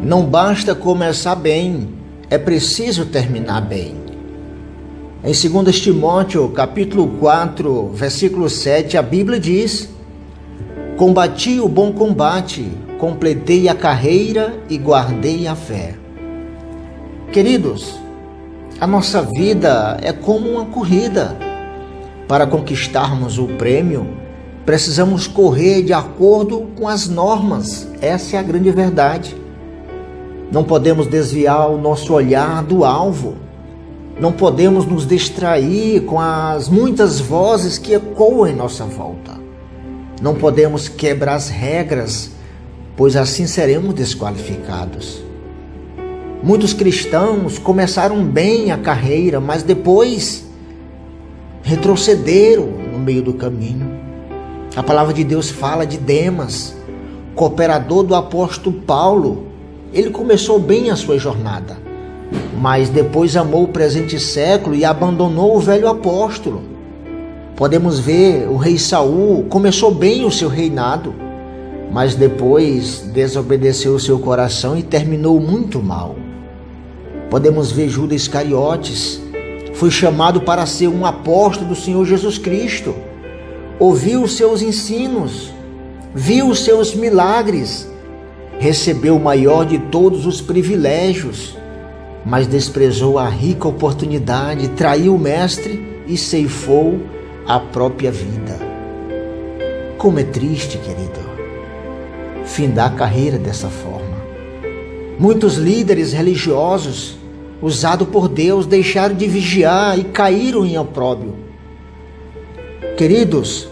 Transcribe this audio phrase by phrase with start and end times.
[0.00, 1.88] Não basta começar bem,
[2.30, 3.96] é preciso terminar bem.
[5.24, 9.88] Em 2 Timóteo, capítulo 4, versículo 7, a Bíblia diz:
[10.96, 15.96] Combati o bom combate, completei a carreira e guardei a fé.
[17.32, 17.98] Queridos,
[18.80, 21.36] a nossa vida é como uma corrida.
[22.28, 24.06] Para conquistarmos o prêmio,
[24.64, 27.88] precisamos correr de acordo com as normas.
[28.00, 29.37] Essa é a grande verdade.
[30.50, 33.34] Não podemos desviar o nosso olhar do alvo.
[34.18, 39.38] Não podemos nos distrair com as muitas vozes que ecoam em nossa volta.
[40.20, 42.30] Não podemos quebrar as regras,
[42.96, 45.22] pois assim seremos desqualificados.
[46.42, 50.44] Muitos cristãos começaram bem a carreira, mas depois
[51.62, 53.98] retrocederam no meio do caminho.
[54.74, 56.74] A palavra de Deus fala de Demas,
[57.34, 59.47] cooperador do apóstolo Paulo,
[59.92, 61.76] ele começou bem a sua jornada,
[62.60, 66.62] mas depois amou o presente século e abandonou o velho apóstolo.
[67.56, 71.14] Podemos ver o rei Saul começou bem o seu reinado,
[71.90, 76.16] mas depois desobedeceu o seu coração e terminou muito mal.
[77.30, 79.20] Podemos ver Judas Iscariotes,
[79.74, 82.94] foi chamado para ser um apóstolo do Senhor Jesus Cristo,
[83.78, 85.52] ouviu os seus ensinos,
[86.14, 87.88] viu os seus milagres,
[88.58, 91.56] recebeu o maior de todos os privilégios,
[92.24, 97.00] mas desprezou a rica oportunidade, traiu o Mestre e ceifou
[97.46, 98.58] a própria vida.
[99.96, 101.20] Como é triste, querido,
[102.44, 104.18] findar a carreira dessa forma.
[105.18, 107.16] Muitos líderes religiosos,
[107.62, 111.34] usados por Deus, deixaram de vigiar e caíram em opróbio.
[112.96, 113.68] Queridos,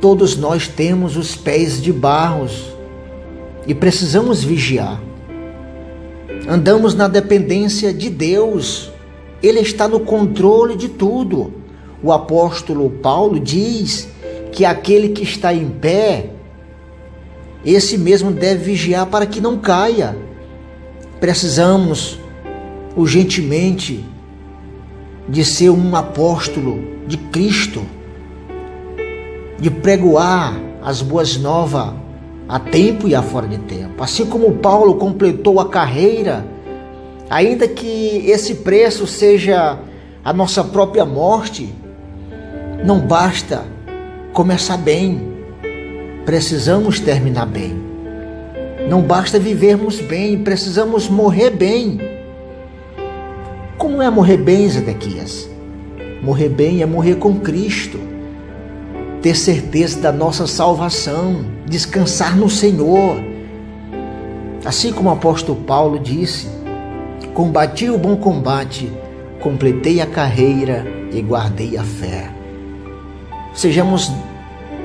[0.00, 2.77] todos nós temos os pés de barros
[3.68, 4.98] e precisamos vigiar.
[6.48, 8.90] Andamos na dependência de Deus,
[9.42, 11.52] Ele está no controle de tudo.
[12.02, 14.08] O apóstolo Paulo diz
[14.52, 16.30] que aquele que está em pé,
[17.62, 20.16] esse mesmo deve vigiar para que não caia.
[21.20, 22.18] Precisamos
[22.96, 24.02] urgentemente
[25.28, 27.84] de ser um apóstolo de Cristo,
[29.60, 32.07] de pregoar as boas novas
[32.48, 34.02] a tempo e a fora de tempo.
[34.02, 36.46] Assim como Paulo completou a carreira,
[37.28, 39.78] ainda que esse preço seja
[40.24, 41.68] a nossa própria morte,
[42.82, 43.64] não basta
[44.32, 45.20] começar bem,
[46.24, 47.76] precisamos terminar bem.
[48.88, 52.00] Não basta vivermos bem, precisamos morrer bem.
[53.76, 55.48] Como é morrer bem, Zedequias?
[56.22, 58.17] Morrer bem é morrer com Cristo
[59.22, 63.16] ter certeza da nossa salvação, descansar no Senhor.
[64.64, 66.48] Assim como o apóstolo Paulo disse:
[67.34, 68.92] Combati o bom combate,
[69.40, 72.30] completei a carreira e guardei a fé.
[73.54, 74.12] Sejamos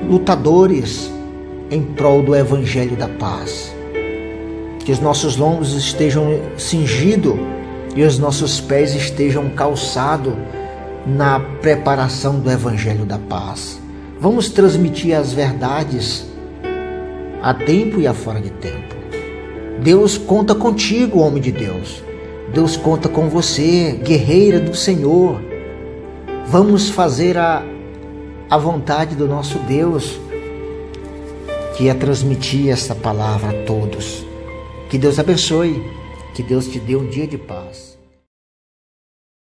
[0.08, 1.10] lutadores
[1.70, 3.74] em prol do evangelho da paz.
[4.84, 7.36] Que os nossos lombos estejam cingidos
[7.96, 10.34] e os nossos pés estejam calçados
[11.06, 13.83] na preparação do evangelho da paz.
[14.20, 16.26] Vamos transmitir as verdades
[17.42, 18.94] a tempo e a fora de tempo.
[19.82, 22.02] Deus conta contigo, homem de Deus.
[22.52, 25.42] Deus conta com você, guerreira do Senhor.
[26.46, 27.62] Vamos fazer a,
[28.48, 30.18] a vontade do nosso Deus,
[31.76, 34.24] que é transmitir essa palavra a todos.
[34.88, 35.82] Que Deus abençoe,
[36.32, 37.98] que Deus te dê um dia de paz.